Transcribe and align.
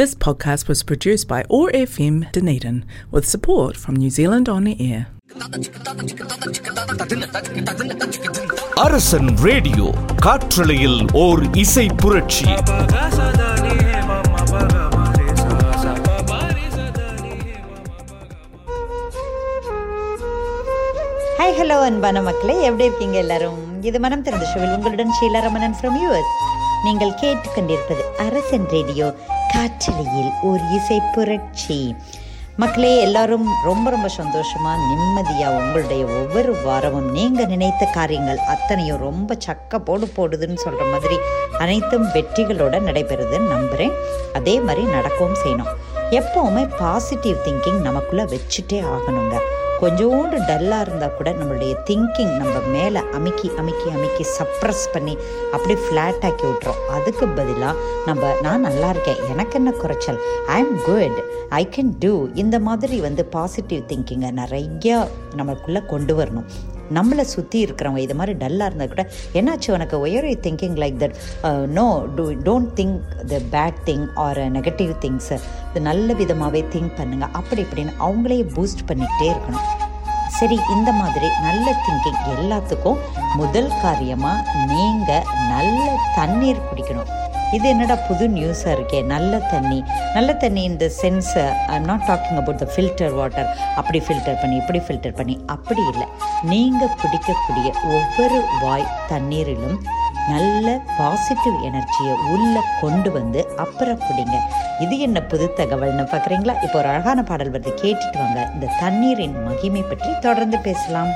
This 0.00 0.14
podcast 0.16 0.66
was 0.66 0.82
produced 0.82 1.28
by 1.28 1.42
ORFM 1.50 2.32
Dunedin 2.32 2.84
with 3.10 3.26
support 3.26 3.76
from 3.76 3.96
New 3.96 4.10
Zealand 4.10 4.48
On 4.48 4.66
Air. 4.82 5.02
அரசன் 8.82 9.28
radio 9.44 9.86
காற்றலையில் 10.24 10.98
ஓர் 11.18 11.42
இசை 11.56 11.86
புரட்சி 12.02 12.48
ஹாய் 21.38 21.54
ஹலோ 21.58 21.76
அன்பான 21.82 22.22
மக்களே 22.22 22.56
எப்படி 22.62 22.84
இருக்கீங்க 22.84 23.16
எல்லாரும் 23.18 23.60
இது 23.82 24.00
மனம் 24.00 24.22
திறந்த 24.22 24.46
ஷோவில் 24.52 24.74
உங்களுடன் 24.76 25.12
ஷீலாரமணன் 25.18 25.76
ஃப்ரம் 25.78 25.96
யூஎஸ் 26.02 26.32
நீங்கள் 26.84 27.18
கேட்டுக்கொண்டிருப்பது 27.22 28.02
அரசன் 28.18 28.68
ரேடியோ 28.68 29.14
காற்றலையில் 29.52 30.30
ஒரு 30.42 30.60
இசை 30.70 31.00
புரட்சி. 31.12 31.96
மக்களே 32.56 33.00
எல்லாரும் 33.00 33.48
ரொம்ப 33.64 33.90
ரொம்ப 33.90 34.08
சந்தோஷமா 34.16 34.72
நிம்மதியா 34.88 35.48
உங்களுடைய 35.48 36.04
ஒவ்வொரு 36.04 36.56
வாரமும் 36.64 37.10
நீங்க 37.10 37.44
நினைத்த 37.44 37.86
காரியங்கள் 37.86 38.36
அத்தனையும் 38.36 38.98
ரொம்ப 38.98 39.36
சக்க 39.46 39.78
போடு 39.78 40.12
போடுதுன்னு 40.16 40.58
சொல்ற 40.64 40.90
மாதிரி 40.90 41.16
அனைத்தும் 41.58 42.06
வெற்றிகளோட 42.06 42.74
நடைபெறுதுன்னு 42.88 43.52
நம்புறேன். 43.54 43.92
அதே 44.34 44.60
மாதிரி 44.60 44.86
நடக்கவும் 44.86 45.40
செய்யணும். 45.44 45.72
எப்பவுமே 46.10 46.70
பாசிட்டிவ் 46.78 47.36
திங்கிங் 47.44 47.80
நமக்குள்ள 47.80 48.24
வச்சுட்டே 48.24 48.84
ஆகணுங்க. 48.94 49.36
கொஞ்சோண்டு 49.82 50.36
டல்லாக 50.48 50.80
இருந்தால் 50.80 51.16
கூட 51.16 51.30
நம்மளுடைய 51.32 51.72
திங்கிங் 51.88 52.32
நம்ம 52.36 52.56
மேலே 52.72 53.00
அமுக்கி 53.12 53.50
அமுக்கி 53.56 53.88
அமுக்கி 53.90 54.24
சப்ரஸ் 54.38 54.84
பண்ணி 54.92 55.14
அப்படியே 55.52 55.78
ஃப்ளாட் 55.84 56.24
ஆக்கி 56.28 56.46
விட்றோம் 56.46 56.82
அதுக்கு 56.88 57.28
பதிலாக 57.28 57.76
நம்ம 58.06 58.32
நான் 58.42 58.60
நல்லா 58.60 58.88
இருக்கேன். 58.88 59.22
எனக்கு 59.28 59.56
என்ன 59.58 59.70
குறைச்சல்? 59.70 60.20
I 60.46 60.58
am 60.58 60.76
good 60.84 61.18
I 61.48 61.68
can 61.76 61.94
do 61.98 62.28
இந்த 62.34 62.58
மாதிரி 62.58 63.00
வந்து 63.00 63.24
பாசிட்டிவ் 63.24 63.82
திங்கிங்கை 63.92 64.30
நிறையா 64.42 64.98
நமக்குள்ளே 65.34 65.82
கொண்டு 65.86 66.16
வரணும். 66.16 66.48
நம்மளை 66.98 67.24
சுற்றி 67.34 67.58
இருக்கிறவங்க 67.66 68.02
இது 68.06 68.16
மாதிரி 68.20 68.34
டல்லாக 68.42 68.68
இருந்தால் 68.70 68.92
கூட 68.94 69.04
என்னாச்சு 69.40 69.70
உனக்கு? 69.76 69.96
Why are 70.06 70.28
you 70.30 70.36
thinking 70.46 70.78
like 70.82 70.96
that 71.02 71.16
no 71.78 71.86
do 72.16 72.26
don't 72.48 72.72
think 72.80 72.98
the 73.32 73.40
bad 73.54 73.78
thing 73.90 74.06
or 74.24 74.40
negative 74.58 74.92
things 75.04 75.38
இது 75.70 75.82
நல்ல 75.90 76.14
விதமாகவே 76.22 76.62
திங்க் 76.74 76.96
பண்ணுங்கள் 77.00 77.34
அப்படி 77.40 77.62
இப்படின்னு 77.66 77.94
அவங்களே 78.06 78.40
பூஸ்ட் 78.56 78.86
பண்ணிக்கிட்டே 78.90 79.28
இருக்கணும். 79.34 79.68
சரி 80.38 80.56
இந்த 80.74 80.90
மாதிரி 80.98 81.28
நல்ல 81.46 81.66
திங்கிங் 81.86 82.20
எல்லாத்துக்கும் 82.34 83.00
முதல் 83.40 83.72
காரியமாக 83.82 84.54
நீங்கள் 84.72 85.26
நல்ல 85.54 85.86
தண்ணீர் 86.18 86.66
குடிக்கணும். 86.68 87.10
இது 87.56 87.68
என்னடா 87.68 87.94
புது 88.08 88.28
நியூஸாக 88.28 88.74
இருக்கே? 88.76 88.98
நல்ல 89.04 89.38
தண்ணி. 89.52 89.78
நல்ல 90.14 90.34
தண்ணி 90.42 90.62
இந்த 90.62 90.90
சென்ஸை 91.00 91.46
I'm 91.66 91.88
not 91.90 92.04
talking 92.08 92.38
about 92.42 92.60
the 92.62 92.66
filter 92.74 93.14
water 93.14 93.48
அப்படி 93.74 93.98
ஃபில்டர் 93.98 94.40
பண்ணி 94.40 94.56
இப்படி 94.56 94.78
ஃபில்டர் 94.78 95.16
பண்ணி. 95.20 95.34
அப்படி 95.46 95.82
இல்லை. 95.92 96.06
நீங்கள் 96.52 96.94
குடிக்கக்கூடிய 97.02 97.70
ஒவ்வொரு 97.96 98.38
வாய் 98.62 98.92
தண்ணீரிலும் 99.08 99.78
நல்ல 100.28 100.66
பாசிட்டிவ் 100.98 101.56
எனர்ஜியை 101.68 102.14
உள்ளே 102.32 102.62
கொண்டு 102.80 103.10
வந்து 103.12 103.40
அப்புறம் 103.56 104.00
குடிங்க. 104.06 104.36
இது 104.84 104.98
என்ன 105.06 105.22
புது 105.22 105.46
தகவல்னு 105.56 106.04
பார்க்குறீங்களா 106.12 106.54
இப்போ 106.62 106.78
ஒரு 106.78 106.88
அழகான 106.88 107.22
பாடல் 107.22 107.52
வருது. 107.52 107.72
கேட்டுட்டு 107.82 108.18
வாங்க. 108.22 108.50
இந்த 108.54 108.72
தண்ணீரின் 108.80 109.36
மகிமை 109.48 109.82
பற்றி 109.82 110.18
தொடர்ந்து 110.20 110.58
பேசலாம். 110.68 111.12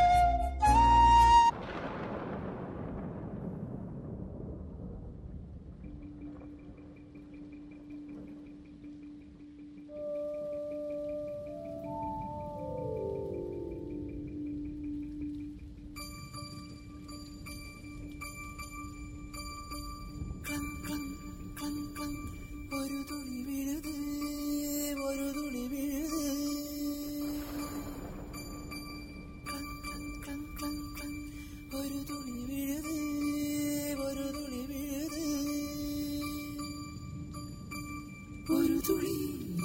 துளி 38.86 39.14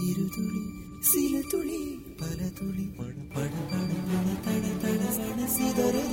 இரு 0.07 0.25
துளி 0.35 0.62
சில 1.02 1.41
துளி 1.50 1.80
பல 2.19 2.40
துளி. 2.50 2.85
பட 2.97 3.16
பட 3.34 3.53
பட 3.72 3.91
தட 4.46 5.03
தட 5.18 5.46
சிதறே. 5.47 6.03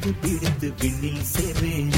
விழுது 0.00 0.10
பிடித்து 0.20 0.68
விண்ணில் 0.80 1.24
சேர்வேனு 1.32 1.89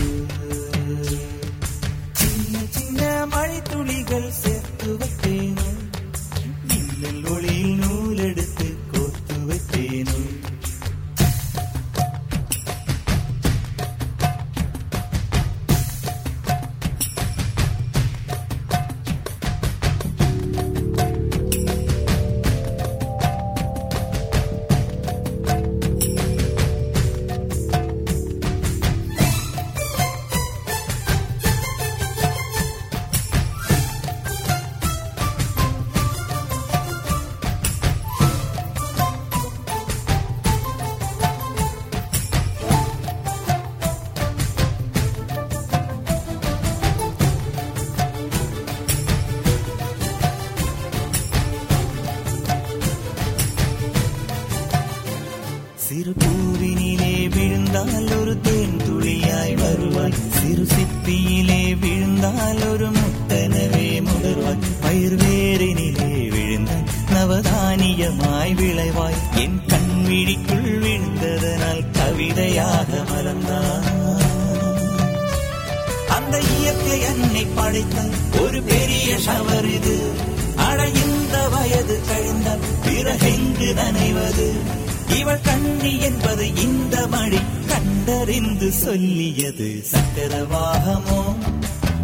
சொல்லியது 88.84 89.84
சக்கரவாகமோ? 89.92 91.22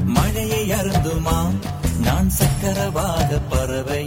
மழையை 0.05 0.71
அருந்துமாம் 0.71 1.57
நான் 2.03 2.29
சக்கரவாக 2.29 3.39
பறவை 3.49 3.98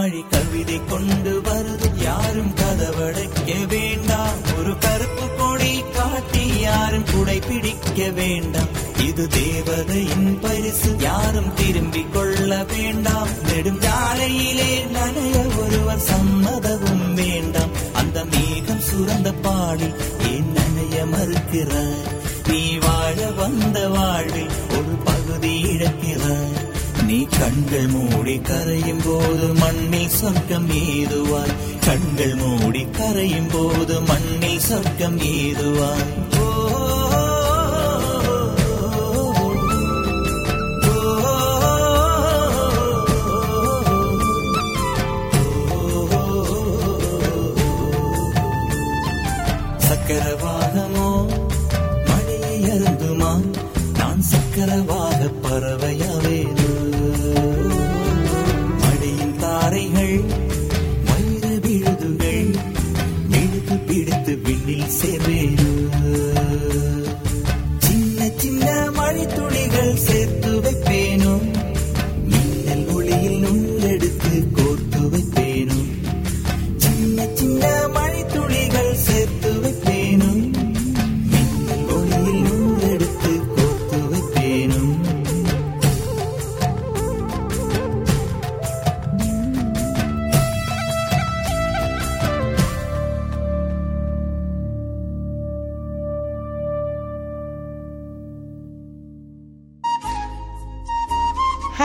மழை 0.00 0.24
கவிதை 0.30 0.80
கொண்டு 0.88 1.42
வருது. 1.44 2.02
யாரும் 2.02 2.54
கதவடைக்க 2.54 3.66
வேண்டாம். 3.66 4.38
ஒரு 4.58 4.78
கருப்பு 4.78 5.34
கொடி 5.38 5.82
காட்டி 5.92 6.60
யாரும் 6.60 7.04
குடை 7.12 7.38
பிடிக்க 7.38 8.10
வேண்டாம். 8.10 8.68
இது 9.06 9.28
தேவதையின் 9.28 10.38
பரிசு. 10.40 10.96
யாரும் 10.98 11.54
திரும்பிக் 11.54 12.12
கொள்ள 12.12 12.64
வேண்டாம். 12.64 13.28
நெடும் 13.52 13.80
ஜாலையிலே 13.80 14.86
நனைய 14.92 15.58
ஒருவர் 15.58 15.98
சம்மதமும் 15.98 17.14
வேண்டாம். 17.14 17.70
அந்த 17.92 18.24
மேகம் 18.24 18.80
சுரந்த 18.80 19.32
பாடி 19.42 19.88
ஏன் 20.30 20.54
நனைய 20.56 21.04
மறுக்கிறாய் 21.14 22.48
நீ 22.48 22.78
வாழ 22.78 23.30
வந்த 23.30 23.88
வாழ்வில் 23.88 24.52
ஒரு 24.70 24.96
பகுதி 25.04 25.62
இழக்கிறாய் 25.62 26.69
நீ 27.10 27.18
கண்கள் 27.30 27.86
மூடி 27.86 28.34
கரையும் 28.40 29.00
போது 29.04 29.46
மண்ணில் 29.54 30.12
சொர்க்கம் 30.18 30.68
ஏதுவாய் 30.80 31.54
கண்கள் 31.86 32.34
மூடி 32.34 32.82
கரையும் 32.98 33.48
போது 33.48 33.96
மண்ணில் 34.00 34.60
சொர்க்கம் 34.60 35.18
ஏதுவாய் 35.30 36.04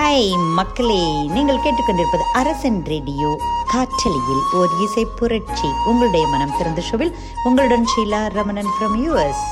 ஹாய் 0.05 0.33
மக்களே 0.57 1.03
நீங்கள் 1.35 1.61
கேட்டுக்கொண்டிருப்பது 1.61 2.23
அரசன் 2.39 2.77
ரேடியோ. 2.91 3.29
காற்றலியில் 3.71 4.43
ஓர் 4.57 4.73
இசை 4.85 5.03
புரட்சி. 5.19 5.69
உங்களுடைய 5.89 6.23
மனம் 6.33 6.53
திறந்த 6.57 6.81
ஷோவில் 6.87 7.13
உங்களுடன் 7.47 7.85
ஷீலா 7.91 8.19
ரமணன் 8.35 8.69
ஃப்ரம் 8.73 8.95
யூஎஸ் 9.03 9.45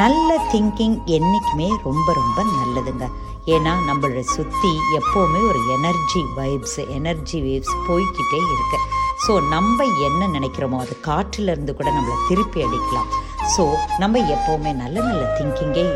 நல்ல 0.00 0.36
திங்கிங் 0.52 0.94
என்றைக்குமே 1.16 1.68
ரொம்ப 1.86 2.06
ரொம்ப 2.18 2.44
நல்லதுங்க. 2.50 3.08
ஏன்னா 3.54 3.72
நம்மளோட 3.88 4.22
சுற்றி 4.34 4.70
எப்போவுமே 4.98 5.40
ஒரு 5.50 5.62
எனர்ஜி 5.76 6.22
வைப்ஸ் 6.38 6.78
எனர்ஜி 6.98 7.40
வேவ்ஸ் 7.46 7.74
போய்கிட்டே 7.88 8.40
இருக்கு. 8.54 8.80
ஸோ 9.24 9.34
நம்ம 9.54 9.86
என்ன 10.10 10.28
நினைக்கிறோமோ 10.36 10.80
அது 10.84 10.96
காற்றிலிருந்து 11.08 11.74
கூட 11.80 11.88
நம்மளை 11.96 12.18
திருப்பி 12.28 12.60
அடிக்கலாம். 12.68 13.10
ஸோ 13.56 13.64
நம்ம 14.04 14.22
எப்போவுமே 14.36 14.74
நல்ல 14.84 14.96
நல்ல 15.08 15.24
திங்கிங்கே 15.38 15.86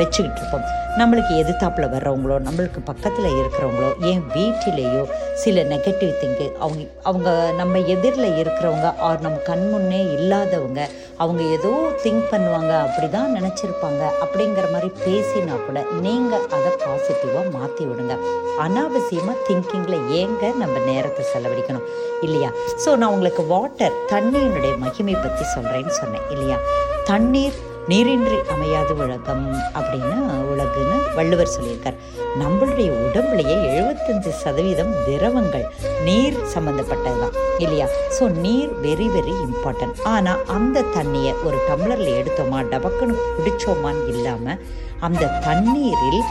வச்சுக்கிட்டு 0.00 0.40
இருப்போம். 0.42 0.66
நம்மளுக்கு 1.00 1.32
எதிர்த்தாப்புல 1.36 1.86
வர்றவங்களோ 1.90 2.36
நம்மளுக்கு 2.40 2.80
பக்கத்தில் 2.84 3.36
இருக்கிறவங்களோ 3.40 3.88
ஏன் 4.00 4.22
வீட்டிலேயோ 4.34 5.02
சில 5.34 5.62
நெகட்டிவ் 5.62 6.12
திங்கு 6.20 6.46
அவங்க 6.58 6.84
அவங்க 7.02 7.52
நம்ம 7.56 7.78
எதிரில் 7.78 8.36
இருக்கிறவங்க 8.42 8.94
ஆர் 8.98 9.20
நம்ம 9.20 9.38
கண் 9.38 9.68
முன்னே 9.70 10.00
இல்லாதவங்க 10.16 10.80
அவங்க 11.16 11.42
ஏதோ 11.42 11.72
திங்க் 12.04 12.30
பண்ணுவாங்க 12.30 12.72
அப்படி 12.80 13.08
தான் 13.08 13.34
நினச்சிருப்பாங்க 13.34 14.02
அப்படிங்கிற 14.24 14.72
மாதிரி 14.72 14.90
பேசினா 15.04 15.56
கூட 15.66 15.84
நீங்கள் 16.00 16.46
அதை 16.56 16.72
பாசிட்டிவாக 16.86 17.50
மாற்றி 17.50 17.84
விடுங்க. 17.84 18.16
அனாவசியமாக 18.58 19.38
திங்கிங்கில் 19.48 20.10
ஏங்க 20.20 20.54
நம்ம 20.56 20.78
நேரத்தை 20.78 21.24
செலவழிக்கணும் 21.34 21.86
இல்லையா? 22.22 22.50
ஸோ 22.84 22.96
நான் 22.96 23.10
உங்களுக்கு 23.10 23.46
வாட்டர் 23.46 23.96
தண்ணியினுடைய 24.12 24.78
மகிமை 24.78 25.14
பற்றி 25.14 25.44
சொல்கிறேன்னு 25.56 25.98
சொன்னேன் 26.02 26.28
இல்லையா? 26.30 26.58
தண்ணீர் 27.04 27.58
நீரின்றி 27.90 28.38
அமையாது 28.52 28.92
உலகம் 29.04 29.44
அப்படின்னு 29.78 30.16
உலகுன்னு 30.52 30.96
வள்ளுவர் 31.16 31.52
சொல்லியிருக்கார். 31.56 31.98
நம்மளுடைய 32.40 32.88
உடம்புலையே 33.04 33.56
எழுபத்தஞ்சு 33.72 34.30
சதவீதம் 34.42 34.92
திரவங்கள் 35.06 35.66
நீர் 36.06 36.38
சம்மந்தப்பட்டது 36.54 37.20
தான் 37.20 37.36
இல்லையா? 37.58 37.86
ஸோ 38.16 38.24
நீர் 38.44 38.72
வெரி 38.86 39.06
வெரி 39.16 39.34
இம்பார்ட்டன்ட் 39.46 40.00
ஆனால் 40.14 40.42
அந்த 40.56 40.84
தண்ணியை 40.96 41.32
ஒரு 41.44 41.58
டம்ளரில் 41.68 42.16
எடுத்தோமா 42.20 42.60
டபக்குன்னு 42.72 43.16
குடித்தோமான்னு 43.36 44.04
இல்லாமல் 44.14 44.60
அந்த 45.06 45.32
தண்ணீரில் 45.46 46.22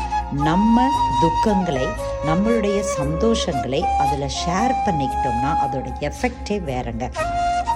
நம்ம 0.48 0.78
துக்கங்களை 1.22 1.88
நம்மளுடைய 2.30 2.78
சந்தோஷங்களை 3.00 3.82
அதில் 4.04 4.36
ஷேர் 4.42 4.74
பண்ணிக்கிட்டோம்னா 4.86 5.52
அதோட 5.66 5.88
எஃபெக்டே 6.10 6.58
வேறங்க. 6.72 7.06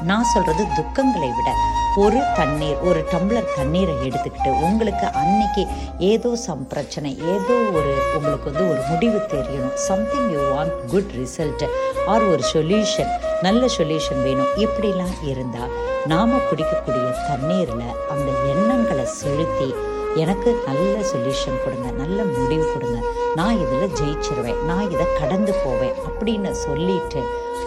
நான் 0.10 0.32
சொல்கிறது 0.34 0.64
துக்கங்களை 0.78 1.30
விட 1.38 1.50
ஒரு 1.98 2.20
தண்ணீர் 2.36 2.80
ஒரு 2.82 3.00
டம்ளர் 3.12 3.54
தண்ணீரை 3.56 3.94
எடுத்துக்கிட்டு 4.08 4.52
உங்களுக்கு 4.68 5.08
அன்னைக்கு 5.22 5.68
ஏதோ 5.98 6.36
சம் 6.36 6.68
பிரச்சனை 6.68 7.18
ஏதோ 7.34 7.56
ஒரு 7.78 7.94
உங்களுக்கு 8.16 8.48
வந்து 8.50 8.70
ஒரு 8.72 8.82
முடிவு 8.90 9.20
தெரியணும். 9.34 9.76
Something 9.76 10.30
you 10.34 10.42
want 10.54 10.76
good 10.94 11.14
result 11.22 11.66
or 12.06 12.26
ஒரு 12.32 12.44
சொல்யூஷன் 12.54 13.12
நல்ல 13.42 13.66
சொல்யூஷன் 13.78 14.22
வேணும். 14.28 14.52
இப்படிலாம் 14.66 15.18
இருந்தால் 15.32 15.74
நாம் 16.06 16.36
குடிக்கக்கூடிய 16.50 17.06
தண்ணீரில் 17.30 17.96
அந்த 18.14 18.30
எண்ணங்களை 18.54 19.06
செலுத்தி 19.06 19.70
எனக்கு 20.16 20.52
நல்ல 20.68 20.96
சொல்யூஷன் 21.12 21.62
கொடுங்க 21.64 21.90
நல்ல 22.04 22.24
முடிவு 22.38 22.66
கொடுங்க. 22.74 23.00
நான் 23.36 23.60
இதில் 23.64 23.96
ஜெயிச்சிருவேன் 24.00 24.62
நான் 24.66 24.92
இதை 24.92 25.06
கடந்து 25.20 25.54
போவேன் 25.64 25.98
அப்படின்னு 26.08 26.52
சொல்லிட்டு 26.52 27.22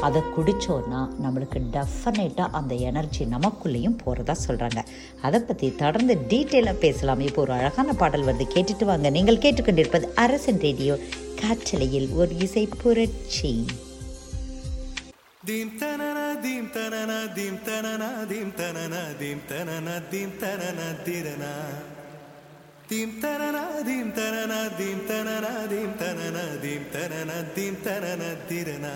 அதை 0.07 0.21
குடித்தோன்னா 0.35 1.01
நம்மளுக்கு 1.25 1.61
டெஃபினட்டாக 1.75 2.57
அந்த 2.59 2.75
எனர்ஜி 2.91 3.25
நமக்குள்ளேயும் 3.35 3.99
போகிறதா 4.03 4.37
சொல்கிறாங்க 4.47 4.83
அதை 5.29 5.41
பற்றி 5.41 5.69
தொடர்ந்து 5.83 6.17
டீட்டெயிலாக 6.33 6.83
பேசலாம் 6.85 7.25
இப்போ 7.29 7.43
ஒரு 7.47 7.55
அழகான 7.59 7.95
பாடல் 8.03 8.29
வந்து 8.31 8.47
கேட்டுட்டு 8.55 8.87
வாங்க 8.91 9.11
நீங்கள் 9.19 9.43
கேட்டுக்கொண்டிருப்பது 9.47 10.09
அரசன் 10.25 10.63
ரேடியோ 10.67 10.97
காற்றலையில் 11.43 12.11
ஒரு 12.21 12.35
இசை 12.49 12.67
புரட்சி 12.83 13.55
Dim 15.47 15.71
tanana 15.73 16.41
dim 16.41 16.67
tanana 16.69 17.17
dim 17.37 17.55
tanana 17.61 18.25
dim 18.29 18.51
tanana 18.59 19.01
dim 19.21 19.41
tanana 19.49 19.95
dim 20.09 20.31
tanana 20.43 20.87
dirana 21.07 21.51
dim 22.89 23.11
tanana 23.21 23.65
dim 23.83 24.13
tanana 24.13 24.61
dim 24.79 25.01
tanana 25.09 25.51
dim 25.69 25.91
tanana 26.01 26.45
dim 26.63 26.85
tanana 26.95 27.37
dim 27.57 27.75
tanana 27.83 28.31
dirana 28.49 28.95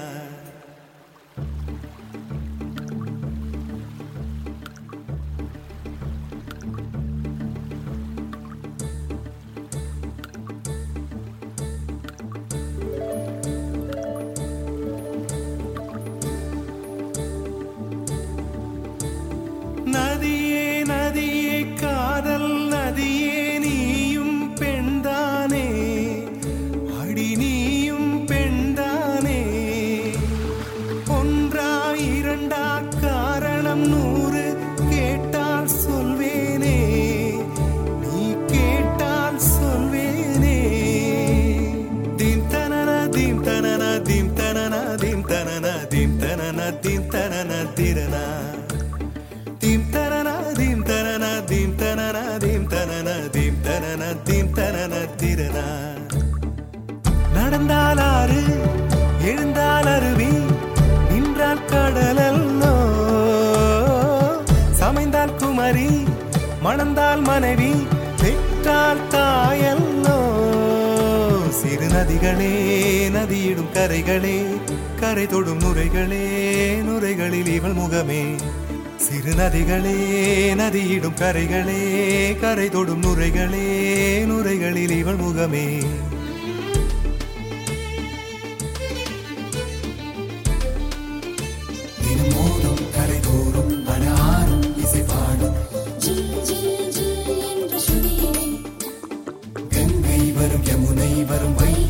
dim 49.63 49.83
tarana 49.95 50.35
dim 50.59 50.81
tarana 50.89 51.31
dim 51.51 51.71
tarana 51.81 52.25
dim 52.45 52.63
tarana 52.73 53.15
dim 53.37 53.55
tarana 53.67 54.09
dim 54.29 54.47
tarana 54.59 55.01
திரனா. 55.21 55.67
நடந்தால் 57.37 58.01
ஆறு 58.13 58.43
எழுந்தால் 59.31 59.89
அருவி 59.95 60.31
நின்றால் 61.11 61.65
கடலல்லோ 61.73 62.73
சமைந்தால் 64.81 65.35
குமரி 65.41 65.91
மணந்தால் 66.67 67.25
மனைவி 67.29 67.73
பெற்றால் 68.23 69.05
தாயல்லோ 69.15 70.19
சிறு 71.61 71.89
நதிகளே 71.95 72.55
நதியிடும் 73.17 73.73
கரைகளே 73.77 74.39
கரை 75.01 75.27
தொடும் 75.27 75.59
நுரைகளே 75.59 76.25
நுரைகளில் 76.83 77.47
இவள் 77.47 77.75
முகமே. 77.75 78.39
சிறு 78.97 79.35
நதிகளே 79.35 79.97
நதியிடும் 80.55 81.15
கரைகளே 81.15 82.41
கரை 82.41 82.69
தொடும் 82.69 83.03
நுரைகளே 83.03 83.67
நுரைகளில் 84.25 84.91
இவள் 84.91 85.17
முகமே. 85.17 85.83
வரும் 100.35 100.65
யமுனை 100.65 101.25
வரும் 101.25 101.55
வை 101.55 101.86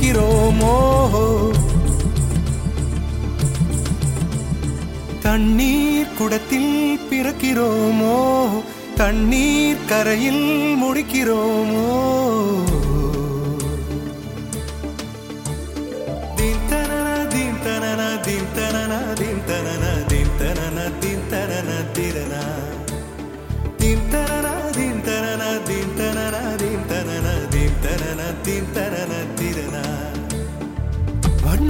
இருக்கிறோமோ 0.00 0.76
தண்ணீர் 5.20 6.08
குடத்தில் 6.18 7.00
பிறக்கிறோமோ? 7.10 8.48
தண்ணீர் 8.96 9.84
கரையில் 9.86 10.76
முடிக்கிறோமோ? 10.82 12.00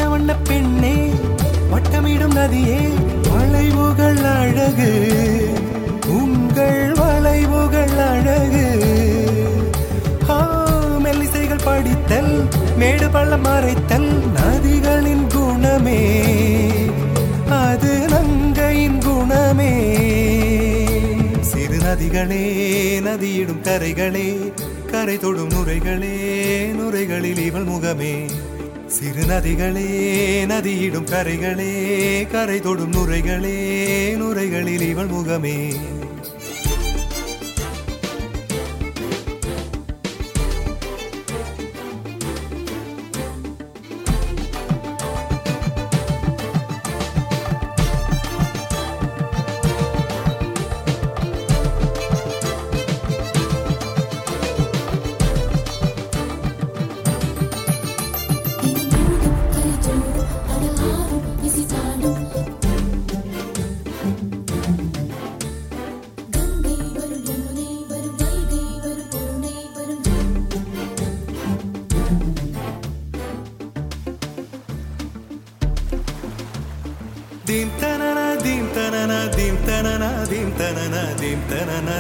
வண்ண 0.01 0.09
வண்ண 0.09 0.37
பெண்ணே 0.37 1.11
வட்டமிடும் 1.73 2.33
நதியே 2.33 2.79
வளைவுகள் 3.33 4.17
அழகு. 4.17 4.93
உங்கள் 6.07 6.93
வளைவுகள் 6.93 7.99
அழகு. 8.09 8.69
மெல்லிசைகள் 11.03 11.65
படித்தல் 11.65 12.49
மேடு 12.77 13.11
பள்ளம் 13.11 13.45
மறைத்தல் 13.45 14.23
நதிகளின் 14.35 15.27
குணமே. 15.27 16.23
அது 17.51 18.07
நங்கையின் 18.09 18.99
குணமே. 18.99 19.73
சிறு 21.41 21.79
நதிகளே 21.79 22.45
நதியிடும் 23.01 23.63
கரைகளே 23.63 24.53
கரை 24.91 25.19
தொடும் 25.19 25.49
நுரைகளே 25.49 26.17
நுரைகளில் 26.73 27.39
இவள் 27.39 27.65
முகமே. 27.65 28.31
சிறு 28.97 29.25
நதிகளே 29.25 29.89
நதியிடும் 30.51 31.07
கரைகளே 31.11 31.73
கரை 32.33 32.61
தொடும் 32.61 32.93
நுரைகளே 32.93 33.55
நுரைகளில் 34.21 34.85
இவள் 34.89 35.07
முகமே. 35.07 35.57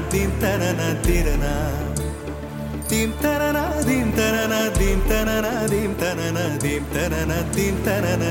தனன 0.00 0.08
தீம் 0.08 0.36
தனன 0.40 0.80
திரனா. 1.02 1.54
தீம் 2.88 3.14
தனன 3.22 3.58
தீம் 3.86 4.14
தனன 4.14 4.68
தீம் 4.78 5.02
தனன 5.08 5.48
தீம் 5.66 5.96
தனன 6.00 6.38
தீம் 6.58 6.88
தனன 6.94 7.32
தீம் 7.54 7.82
தனன 7.84 8.24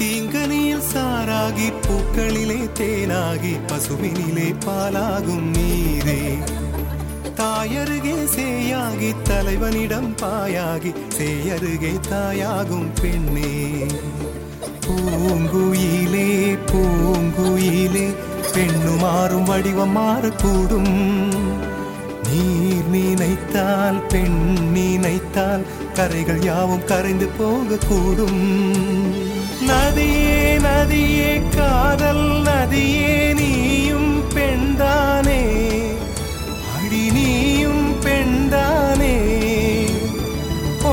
தீங்கனியில் 0.00 0.86
சாராகி 0.94 1.72
பூக்களிலே 1.84 2.68
தேனாகி 2.78 3.52
பசுவினிலே 3.66 4.54
பாலாகும் 4.66 5.46
நீரே. 5.54 6.20
தாயருகே 7.34 8.16
சேயாகி 8.36 9.10
தலைவனிடம் 9.28 10.14
பாயாகி 10.22 10.92
சேயருகே 11.18 11.94
தாயாகும் 12.10 12.88
பெண்ணே. 13.02 13.52
பூங்குயிலே 14.86 16.28
பூங்குயிலே 16.70 18.06
பெண்ணு 18.56 18.92
மாறும் 19.00 19.44
வடிவம் 19.44 19.96
மாறக்கூடும். 19.96 20.94
நீர் 22.28 22.88
நினைத்தால் 22.94 23.98
பெண் 24.12 24.38
நினைத்தால் 24.76 25.64
கரைகள் 25.96 26.40
யாவும் 26.42 26.84
கரைந்து 26.84 27.28
போகக்கூடும். 27.38 28.44
நதியே 29.68 30.40
நதியே 30.66 31.32
காதல் 31.56 32.26
நதியே 32.48 33.34
நீயும் 33.40 34.12
பெண்தானே 34.34 35.42
அடி 36.76 37.04
நீயும் 37.16 37.86
பெண்தானே 38.06 39.16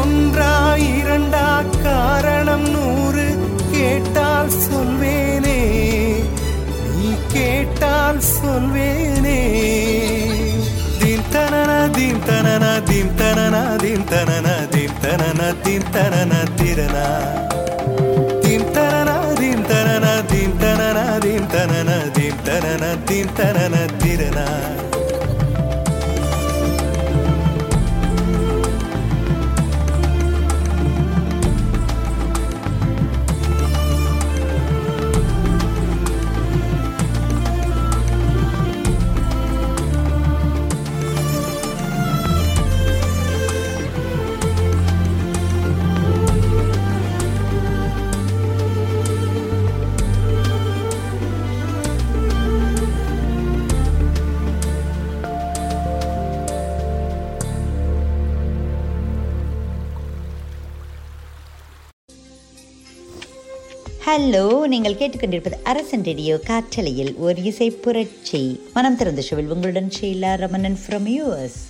ஒன்றா 0.02 0.54
இரண்டா 0.92 1.50
காரணம் 1.84 2.68
நூறு 2.76 3.28
கேட்டால் 3.72 4.54
சொல்வேன். 4.66 5.43
கேட்டால் 7.34 8.22
சொல்வேனே 8.30 9.40
தீம் 11.00 11.28
தனன 11.34 11.72
தீம் 11.98 12.22
தனன 12.28 12.66
தீம் 12.90 13.14
தனன 13.16 13.58
தீம் 13.84 14.06
தனன 14.10 14.48
தீம் 14.74 14.98
தனன 15.04 15.50
தீம் 15.66 15.90
தனன 15.96 16.34
திரனா 16.60 17.08
தீம் 18.44 18.70
தனன 18.76 19.12
தீம் 19.42 19.66
தனன 19.72 20.08
தீம் 20.32 20.58
தனன 20.62 21.00
தீம் 21.26 21.50
தனன 21.54 21.92
தீம் 22.18 22.42
தனன 22.48 22.94
தீம் 23.10 23.34
தனன 23.36 23.76
திரனா 24.02 24.48
ஹலோ 64.14 64.66
நீங்கள் 64.72 64.98
கேட்டுக்கொண்டிருப்பது 64.98 65.58
அரசன் 65.64 66.04
ரேடியோ 66.04 66.40
காற்றலையில் 66.50 67.12
ஒரு 67.18 67.44
இசை 67.44 67.70
புரட்சி. 67.84 68.42
மனம் 68.74 68.98
திறந்த 68.98 69.22
ஷோவில் 69.22 69.52
உங்களுடன் 69.56 69.92
ஷீலா 70.00 70.32
ரமணன் 70.36 70.78
ஃப்ரம் 70.84 71.08
யூஎஸ் 71.18 71.62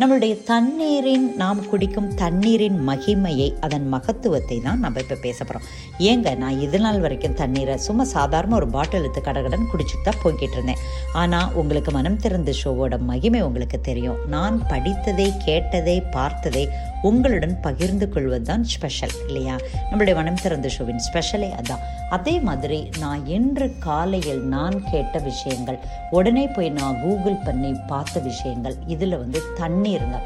நம்மளுடைய 0.00 0.34
தண்ணீரின் 0.42 1.36
நாம் 1.36 1.68
குடிக்கும் 1.68 2.14
தண்ணீரின் 2.14 2.76
மகிமையை 2.88 3.48
அதன் 3.60 3.88
மகத்துவத்தை 3.88 4.60
தான் 4.60 4.78
நம்ம 4.78 5.00
இப்போ 5.00 5.16
பேச 5.24 5.38
போகிறோம் 5.44 5.66
ஏங்க 6.10 6.36
நான் 6.36 6.60
இது 6.60 6.78
நாள் 6.78 7.00
வரைக்கும் 7.00 7.34
தண்ணீரை 7.34 7.76
சும்மா 7.86 8.04
சாதாரண 8.04 8.54
ஒரு 8.54 8.68
பாட்டில் 8.68 9.00
எடுத்து 9.00 9.20
கடகடன் 9.20 9.68
குடிச்சிட்டு 9.72 10.04
தான் 10.04 10.22
போய்கிட்டு 10.22 10.56
இருந்தேன். 10.58 10.80
ஆனால் 11.12 11.52
உங்களுக்கு 11.52 11.92
மனம் 11.92 12.16
திறந்த 12.16 12.54
ஷோவோட 12.64 12.98
மகிமை 13.10 13.42
உங்களுக்கு 13.42 13.80
தெரியும். 13.80 14.16
நான் 14.26 14.66
படித்ததை 14.70 15.28
கேட்டதை 15.44 16.00
பார்த்ததை 16.00 16.68
உங்களுடன் 17.02 17.60
பகிர்ந்து 17.60 18.08
கொள்வது 18.08 18.44
தான் 18.44 18.64
ஸ்பெஷல் 18.64 19.26
இல்லையா? 19.26 19.58
நம்மளுடைய 19.90 20.14
மனம் 20.14 20.34
திறந்த 20.34 20.68
ஷோவின் 20.68 20.98
ஸ்பெஷலே 20.98 21.50
அதான். 21.56 21.78
அதே 22.08 22.40
மாதிரி 22.40 22.90
நான் 22.98 23.26
இன்று 23.26 23.78
காலையில் 23.78 24.40
நான் 24.40 24.84
கேட்ட 24.90 25.18
விஷயங்கள் 25.18 25.78
உடனே 26.10 26.46
போய் 26.46 26.70
நான் 26.70 27.00
கூகுள் 27.00 27.44
பண்ணி 27.44 27.72
பார்த்த 27.86 28.20
விஷயங்கள் 28.20 28.74
இதில் 28.86 29.18
வந்து 29.18 29.40
தண்ணீருங்க 29.58 30.18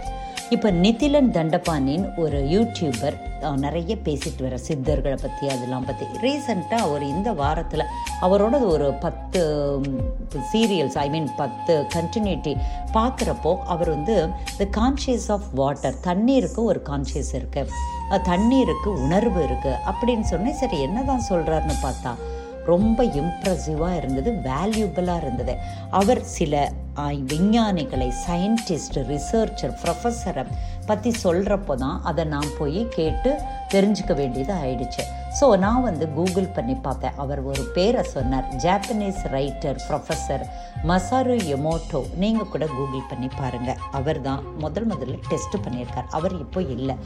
இப்போ 0.52 0.70
நிதிலன் 0.70 1.30
தண்டபாணின் 1.30 2.04
ஒரு 2.16 2.38
யூடியூபர் 2.50 3.14
நிறைய 3.56 3.92
பேசிட்டு 4.04 4.42
வர 4.42 4.56
சித்தர்களை 4.58 5.16
பற்றி 5.16 5.44
அதெல்லாம் 5.48 5.86
பற்றி 5.86 6.06
ரீசண்டாக 6.20 6.80
அவர் 6.80 7.04
இந்த 7.04 7.32
வாரத்தில் 7.32 7.84
அவரோட 8.20 8.60
ஒரு 8.64 8.88
பத்து 9.00 9.40
சீரியல்ஸ் 10.52 10.98
ஐ 10.98 11.06
மீன் 11.10 11.30
பத்து 11.36 11.74
கண்டினியூட்டி 11.94 12.52
பார்க்குறப்போ 12.92 13.52
அவர் 13.66 13.88
வந்து 13.88 14.16
த 14.58 14.66
கான்ஷியஸ் 14.76 15.28
ஆஃப் 15.30 15.48
வாட்டர் 15.54 15.98
தண்ணீருக்கு 16.00 16.62
ஒரு 16.64 16.82
கான்ஷியஸ் 16.82 17.32
இருக்குது 17.34 18.22
தண்ணீருக்கு 18.24 18.90
உணர்வு 19.00 19.40
இருக்குது 19.46 19.80
அப்படின்னு 19.86 20.26
சொன்னேன் 20.26 20.54
சரி 20.54 20.78
என்னதான் 20.80 21.28
சொல்கிறாருன்னு 21.28 21.78
பார்த்தா 21.82 22.14
ரொம்ப 22.66 23.04
இம்ப்ரெசிவாக 23.20 23.96
இருந்தது 23.96 24.30
வேல்யூபிளாக 24.50 25.22
இருந்தது. 25.22 25.54
அவர் 26.00 26.22
சில 26.36 26.54
விஞ்ஞானிகளை 27.32 28.08
சயின்டிஸ்ட் 28.26 28.98
ரிசர்ச்சர் 29.10 29.74
ப்ரொஃபஸரை 29.82 30.44
பற்றி 30.86 31.10
சொல்கிறப்போ 31.22 31.74
தான் 31.74 31.98
அதை 32.10 32.24
நான் 32.34 32.56
போய் 32.58 32.80
கேட்டு 32.98 33.30
தெரிஞ்சுக்க 33.74 34.14
வேண்டியது 34.14 34.52
ஆயிடுச்சு. 34.54 35.04
ஸோ 35.38 35.46
நான் 35.62 35.84
வந்து 35.86 36.06
கூகுள் 36.16 36.52
பண்ணி 36.56 36.74
பார்த்தேன். 36.84 37.16
அவர் 37.22 37.40
ஒரு 37.50 37.62
பேரை 37.76 38.02
சொன்னார். 38.16 38.46
Japanese 38.64 39.22
writer 39.34 39.78
professor 39.86 40.44
Masaru 40.88 41.36
Emoto 41.54 42.00
நீங்கள் 42.22 42.50
கூட 42.52 42.64
கூகுள் 42.74 43.08
பண்ணி 43.10 43.28
பாருங்கள் 43.40 43.80
அவர் 43.98 44.20
தான் 44.26 44.42
முதல் 44.64 44.86
முதல்ல 44.90 45.16
டெஸ்ட் 45.30 45.56
பண்ணியிருக்கார். 45.64 46.08
அவர் 46.18 46.34
இப்போ 46.44 46.60
இல்லை. 46.74 46.96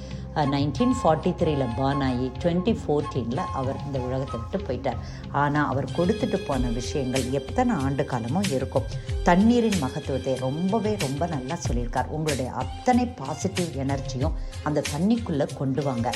நைன்டீன் 0.54 0.94
ஃபார்ட்டி 1.00 1.32
த்ரீல 1.42 1.66
பார்ன் 1.78 2.04
ஆகி 2.08 2.26
டுவெண்ட்டி 2.42 2.74
ஃபோர்டீனில் 2.82 3.42
அவர் 3.60 3.78
இந்த 3.86 3.98
உலகத்தை 4.06 4.36
விட்டு 4.42 4.60
போயிட்டார். 4.66 5.00
ஆனால் 5.42 5.68
அவர் 5.70 5.88
கொடுத்துட்டு 5.98 6.40
போன 6.48 6.72
விஷயங்கள் 6.80 7.26
எத்தனை 7.40 7.74
ஆண்டு 7.86 8.06
காலமும் 8.12 8.50
இருக்கும். 8.58 8.88
தண்ணீரின் 9.30 9.80
மகத்துவத்தை 9.86 10.34
ரொம்பவே 10.46 10.94
ரொம்ப 11.06 11.22
நல்லா 11.34 11.58
சொல்லியிருக்கார். 11.68 12.12
உங்களுடைய 12.18 12.50
அத்தனை 12.64 13.06
பாசிட்டிவ் 13.22 13.72
எனர்ஜியும் 13.86 14.36
அந்த 14.68 14.86
தண்ணிக்குள்ளே 14.92 15.48
கொண்டு 15.62 15.84
வாங்க. 15.88 16.08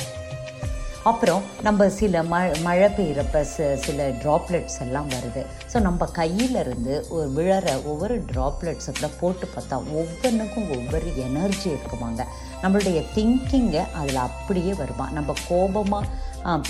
அப்புறம் 1.09 1.41
நம்ம 1.65 1.87
சில 1.97 2.19
மழை 2.31 2.51
மழை 2.65 2.87
பெய்கிறப்ப 2.97 3.39
ச 3.53 3.65
சில 3.85 4.05
ட்ராப்லெட்ஸ் 4.21 4.77
எல்லாம் 4.85 5.09
வருது. 5.13 5.41
ஸோ 5.71 5.77
நம்ம 5.87 6.07
கையிலேருந்து 6.19 6.93
ஒரு 7.15 7.25
விழற 7.37 7.67
ஒவ்வொரு 7.91 8.15
ட்ராப்லெட்ஸை 8.31 8.91
கூட 8.99 9.07
போட்டு 9.21 9.47
பார்த்தா 9.55 9.77
ஒவ்வொன்றுக்கும் 9.99 10.69
ஒவ்வொரு 10.75 11.09
எனர்ஜி 11.25 11.67
இருக்குமாங்க. 11.73 12.21
நம்மளுடைய 12.63 13.01
திங்கிங்கை 13.15 13.83
அதில் 14.01 14.21
அப்படியே 14.27 14.73
வருமா? 14.81 15.07
நம்ம 15.17 15.33
கோபமாக 15.49 16.05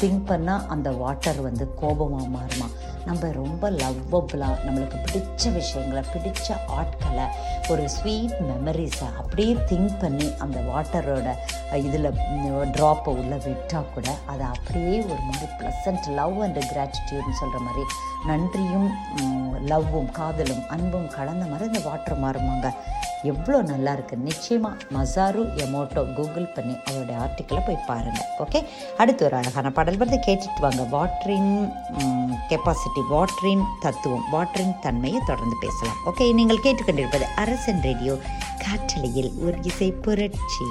திங்க் 0.02 0.26
பண்ணால் 0.32 0.66
அந்த 0.76 0.90
வாட்டர் 1.04 1.42
வந்து 1.50 1.68
கோபமாக 1.84 2.28
மாறுமா? 2.38 2.70
நம்ம 3.06 3.30
ரொம்ப 3.34 3.70
லவ்வபுளாக 3.74 4.58
நம்மளுக்கு 4.66 4.98
பிடிச்ச 5.06 5.52
விஷயங்களை 5.54 6.04
பிடிச்ச 6.14 6.48
ஆட்களை 6.76 7.26
ஒரு 7.70 7.84
ஸ்வீட் 7.90 8.36
மெமரிஸை 8.50 9.08
அப்படியே 9.18 9.54
திங்க் 9.70 9.96
பண்ணி 10.00 10.28
அந்த 10.40 10.60
வாட்டரோட 10.70 11.28
இதில் 11.82 12.10
ட்ராப்பை 12.72 13.14
உள்ளே 13.16 13.38
விட்டால் 13.46 13.92
கூட 13.94 14.10
அதை 14.26 14.46
அப்படியே 14.48 14.98
ஒரு 15.06 15.22
மாதிரி 15.22 15.50
ப்ளசன்ட் 15.60 16.10
லவ் 16.16 16.38
அண்ட் 16.40 16.60
கிராட்டிடியூட்னு 16.72 17.40
சொல்கிற 17.40 17.60
மாதிரி 17.60 17.86
நன்றியும் 18.30 18.90
லவ்வும் 19.72 20.12
காதலும் 20.18 20.64
அன்பும் 20.74 21.10
கலந்த 21.16 21.44
மாதிரி 21.50 21.70
இந்த 21.72 21.82
வாட்டர் 21.88 22.22
மாறுமாங்க. 22.24 22.70
எவ்வளோ 23.32 23.58
நல்லா 23.70 23.92
இருக்கு. 23.96 24.16
நிச்சயமாக 24.28 24.88
மசாரு 24.96 25.42
எமோட்டோ 25.66 26.02
கூகுள் 26.18 26.48
பண்ணி 26.56 26.76
அவருடைய 26.88 27.18
ஆர்டிக்கலை 27.24 27.62
போய் 27.68 27.86
பாருங்கள் 27.90 28.30
ஓகே 28.44 28.60
அடுத்து 29.02 29.26
ஒரு 29.28 29.36
அழகான 29.40 29.72
பாடல் 29.78 30.02
வந்து 30.04 30.20
கேட்டுட்டு 30.28 30.66
வாங்க. 30.66 30.84
வாட்டரின் 30.96 31.54
கெப்பாசிட்டி 32.52 33.04
வாட்டரின் 33.14 33.64
தத்துவம் 33.86 34.28
வாட்டரின் 34.36 34.76
தன்மையை 34.86 35.22
தொடர்ந்து 35.32 35.58
பேசலாம். 35.66 36.00
ஓகே 36.12 36.28
நீங்கள் 36.40 36.64
கேட்டுக்கொண்டிருப்பது 36.68 37.28
அரசன் 37.44 37.84
ரேடியோ 37.90 38.16
காற்றலையில் 38.66 39.32
ஒரு 39.46 39.58
இசை 39.72 39.92
புரட்சி. 40.06 40.70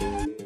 நாரே 0.00 0.43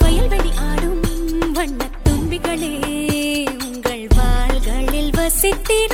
வயல்வெளி 0.00 0.52
ஆடும் 0.68 1.02
வண்ண 1.52 1.80
தும்பிகளே 2.06 2.72
உங்கள் 3.66 4.06
வாள்களில் 4.16 5.12
வசித்திட 5.16 5.92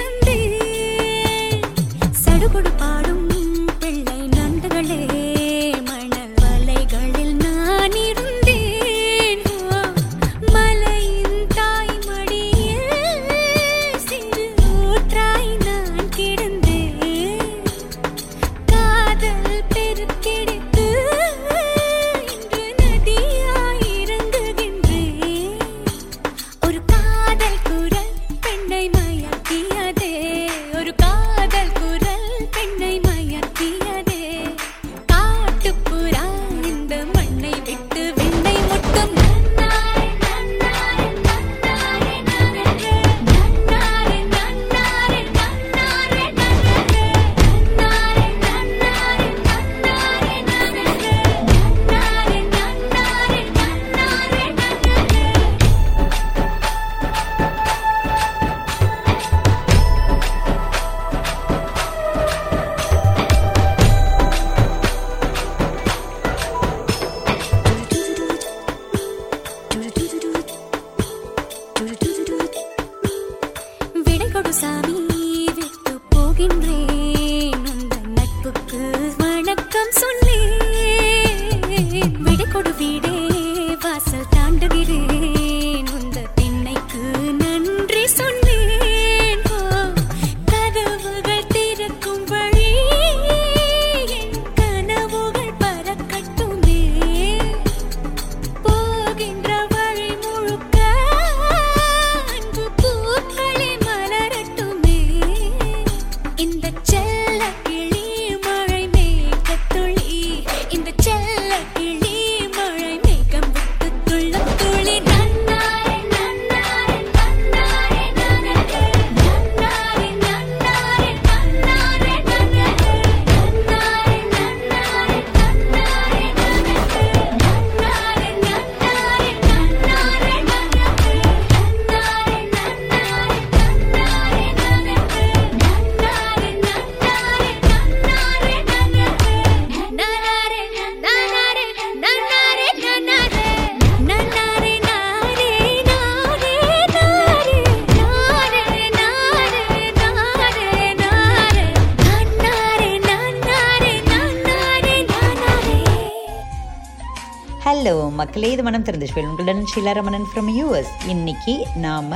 மக்களே 158.21 158.49
இது 158.53 158.63
மனம் 158.63 158.83
திறந்த 158.83 159.07
ஷுவல் 159.07 159.29
உங்களுடன் 159.29 159.61
ஷீலாரமணன் 159.73 160.27
ஃப்ரம் 160.31 160.51
யூஎஸ் 160.57 160.91
இன்னைக்கு 161.09 161.55
நாம் 161.79 162.11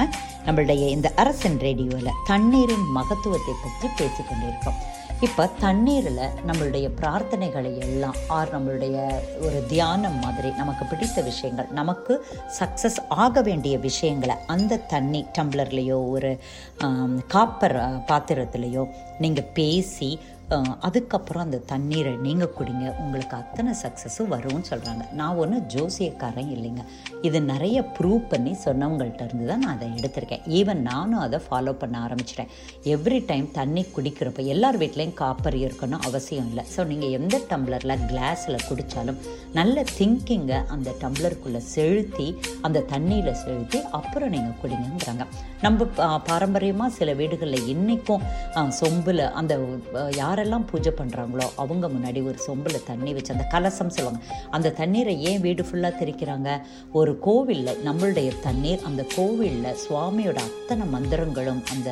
நம்மளுடைய 0.47 0.83
இந்த 0.91 1.09
அரசன் 1.17 1.61
ரேடியோவில் 1.61 2.19
தண்ணீரின் 2.27 2.89
மகத்துவத்தை 2.93 3.55
பற்றி 3.57 3.89
பேசிக்கொண்டிருக்கோம் 3.99 4.81
இப்போ 5.21 5.45
தண்ணீரில் 5.61 6.21
நம்மளுடைய 6.47 6.87
பிரார்த்தனைகளை 6.97 7.71
எல்லாம் 7.85 8.17
ஆர் 8.29 8.51
நம்மளுடைய 8.55 8.97
ஒரு 9.41 9.59
தியானம் 9.69 10.19
மாதிரி 10.19 10.49
நமக்கு 10.53 10.85
பிடித்த 10.85 11.23
விஷயங்கள் 11.23 11.69
நமக்கு 11.73 12.15
சக்ஸஸ் 12.59 12.99
ஆக 13.19 13.43
வேண்டிய 13.43 13.75
விஷயங்களை 13.79 14.37
அந்த 14.47 14.81
தண்ணி 14.89 15.21
டம்ளர்லேயோ 15.39 15.99
ஒரு 16.11 16.33
காப்பர் 17.29 17.77
பாத்திரத்துலேயோ 18.09 18.85
நீங்கள் 19.19 19.51
பேசி 19.53 20.11
அதுக்கப்புறம் 20.87 21.45
அந்த 21.45 21.59
தண்ணீரை 21.71 22.13
நீங்கள் 22.25 22.53
குடிங்க. 22.57 22.87
உங்களுக்கு 23.03 23.35
அத்தனை 23.43 23.73
சக்ஸஸும் 23.83 24.33
வரும்னு 24.35 24.69
சொல்கிறாங்க 24.71 25.05
நான் 25.21 25.39
ஒன்றும் 25.43 25.65
ஜோசியக்காரன் 25.75 26.51
இல்லைங்க. 26.57 26.83
இது 27.29 27.39
நிறைய 27.53 27.79
ப்ரூவ் 27.97 28.21
பண்ணி 28.33 28.53
சொன்னவங்கள்ட்ட 28.65 29.27
இருந்து 29.29 29.47
தான் 29.51 29.63
நான் 29.65 29.75
அதை 29.77 29.89
எடுத்திருக்கேன். 29.99 30.45
ஈவன் 30.59 30.83
நானும் 30.91 31.23
அதை 31.27 31.39
ஃபாலோ 31.47 31.73
பண்ண 31.83 31.97
ஆரம்பிச்சிட்டேன். 32.07 32.51
எவ்ரி 32.95 33.21
டைம் 33.31 33.47
தண்ணி 33.59 33.85
குடிக்கிறப்ப 33.97 34.45
எல்லார் 34.55 34.79
வீட்லேயும் 34.83 35.17
காப்பர் 35.23 35.59
இருக்கணும் 35.65 36.05
அவசியம் 36.11 36.51
இல்லை. 36.53 36.65
ஸோ 36.75 36.87
நீங்கள் 36.93 37.15
எந்த 37.19 37.41
டம்ளரில் 37.53 37.97
கிளாஸில் 38.11 38.65
குடித்தாலும் 38.69 39.21
நல்ல 39.61 39.85
திங்கிங்கை 39.99 40.61
அந்த 40.77 40.95
டம்ளருக்குள்ளே 41.05 41.63
செலுத்தி 41.75 42.29
அந்த 42.69 42.85
தண்ணியில் 42.93 43.41
செலுத்தி 43.45 43.81
அப்புறம் 44.01 44.33
நீங்கள் 44.37 44.59
குடிங்கிறாங்க 44.63 45.27
நம்ம 45.67 45.85
பாரம்பரியமாக 46.31 46.97
சில 46.99 47.11
வீடுகளில் 47.23 47.69
இன்றைக்கும் 47.75 48.25
சொம்பில் 48.81 49.27
அந்த 49.41 49.53
யார் 50.21 50.34
யாரெல்லாம் 50.35 50.67
பூஜை 50.71 50.93
பண்ணுறாங்களோ 50.97 51.47
அவங்க 51.57 51.89
முன்னாடி 51.89 52.21
ஒரு 52.25 52.39
சொம்பில் 52.47 52.85
தண்ணி 52.87 53.13
வச்சு 53.13 53.33
அந்த 53.33 53.47
கலசம் 53.51 53.89
சொல்லுவாங்க. 53.89 54.27
அந்த 54.51 54.71
தண்ணீரை 54.71 55.23
ஏன் 55.23 55.41
வீடு 55.41 55.63
ஃபுல்லாக 55.63 55.99
தெரிக்கிறாங்க 56.01 56.61
ஒரு 56.93 57.19
கோவிலில் 57.19 57.79
நம்மளுடைய 57.85 58.33
தண்ணீர் 58.43 58.83
அந்த 58.83 59.07
கோவிலில் 59.15 59.79
சுவாமியோட 59.85 60.35
அத்தனை 60.35 60.87
மந்திரங்களும் 60.95 61.63
அந்த 61.71 61.91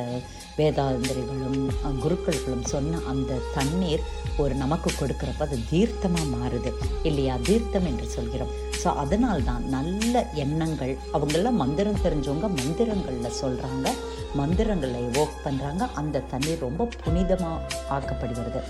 வேதாந்திரிகளும் 0.57 1.61
குருக்கள்களும் 2.03 2.65
சொன்ன 2.73 2.99
அந்த 3.07 3.39
தண்ணீர் 3.53 4.03
ஒரு 4.37 4.53
நமக்கு 4.55 4.91
கொடுக்குறப்ப 4.91 5.41
அது 5.45 5.59
தீர்த்தமாக 5.71 6.31
மாறுது. 6.35 6.71
இல்லையா? 7.03 7.35
தீர்த்தம் 7.43 7.85
என்று 7.85 8.05
சொல்கிறோம். 8.05 8.53
ஸோ 8.83 8.87
அதனால்தான் 9.03 9.63
நல்ல 9.75 10.27
எண்ணங்கள் 10.33 10.97
அவங்களாம் 11.13 11.61
மந்திரம் 11.63 12.03
தெரிஞ்சவங்க 12.03 12.49
மந்திரங்களில் 12.59 13.37
சொல்கிறாங்க 13.41 13.89
மந்திரங்களை 14.35 15.03
ஓக் 15.15 15.41
பண்ணுறாங்க 15.45 15.83
அந்த 15.93 16.23
தண்ணீர் 16.31 16.65
ரொம்ப 16.67 16.87
புனிதமாக 17.05 17.61
ஆக்கப்படுகிறது. 17.89 18.61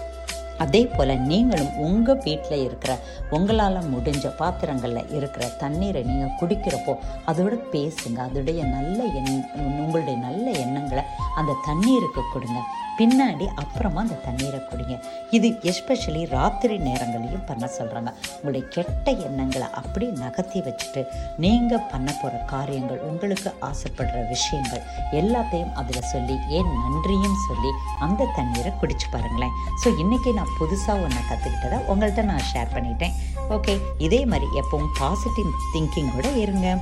அதே 0.57 0.85
போல் 0.85 1.19
நீங்களும் 1.19 1.75
உங்கள் 1.75 2.21
வீட்டில் 2.23 2.63
இருக்கிற 2.63 2.99
உங்களால் 3.29 3.75
முடிஞ்ச 3.75 4.27
பாத்திரங்களில் 4.35 5.11
இருக்கிற 5.11 5.47
தண்ணீரை 5.47 6.03
நீங்கள் 6.03 6.35
குடிக்கிறப்போ 6.41 6.95
அதோட 7.27 7.53
பேசுங்க. 7.71 8.19
அதோடைய 8.27 8.69
நல்ல 8.69 9.03
எண் 9.03 9.43
உங்களுடைய 9.81 10.19
நல்ல 10.19 10.51
எண்ணங்களை 10.51 11.03
அந்த 11.35 11.57
தண்ணீருக்கு 11.65 12.21
கொடுங்க. 12.33 12.61
பின்னாடி 12.99 13.45
அப்புறமா 13.61 13.99
அந்த 14.01 14.17
தண்ணீரை 14.25 14.59
குடிங்க. 14.69 14.95
இது 15.37 15.47
எஸ்பெஷலி 15.71 16.23
ராத்திரி 16.33 16.77
நேரங்களையும் 16.87 17.45
பண்ண 17.49 17.69
சொல்கிறாங்க 17.77 18.11
உங்களுடைய 18.35 18.63
கெட்ட 18.75 19.11
எண்ணங்களை 19.27 19.67
அப்படி 19.81 20.05
நகர்த்தி 20.23 20.59
வச்சுட்டு 20.67 21.03
நீங்கள் 21.45 21.85
பண்ண 21.91 22.09
போகிற 22.21 22.41
காரியங்கள் 22.53 23.01
உங்களுக்கு 23.09 23.51
ஆசைப்படுற 23.69 24.27
விஷயங்கள் 24.33 24.83
எல்லாத்தையும் 25.21 25.73
அதில் 25.81 26.09
சொல்லி 26.13 26.37
ஏன் 26.57 26.71
நன்றியும் 26.83 27.39
சொல்லி 27.47 27.71
அந்த 27.99 28.29
தண்ணீரை 28.35 28.73
குடிச்சு 28.81 29.09
பாருங்களேன். 29.11 29.55
ஸோ 29.83 29.89
இன்றைக்கி 30.03 30.33
நான் 30.39 30.55
புதுசாக 30.59 31.03
ஒன்று 31.05 31.21
கற்றுக்கிட்டதை 31.29 31.79
உங்கள்கிட்ட 31.93 32.23
நான் 32.31 32.47
ஷேர் 32.53 32.73
பண்ணிட்டேன். 32.75 33.15
ஓகே 33.57 33.75
இதே 34.07 34.25
மாதிரி 34.33 34.49
எப்பவும் 34.61 34.93
பாசிட்டிவ் 34.99 35.49
திங்கிங்கோட 35.75 36.27
இருங்க. 36.43 36.77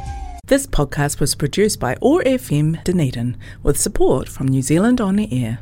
This 0.52 0.64
podcast 0.78 1.16
was 1.22 1.34
produced 1.42 1.80
by 1.80 1.92
ORFM 2.08 2.70
Dunedin 2.88 3.30
with 3.66 3.78
support 3.88 4.28
from 4.28 4.48
New 4.54 4.64
Zealand 4.70 5.00
On 5.00 5.16
the 5.16 5.28
Air. 5.44 5.54